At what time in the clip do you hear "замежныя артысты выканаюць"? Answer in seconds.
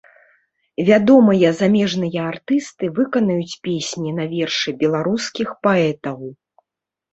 1.59-3.59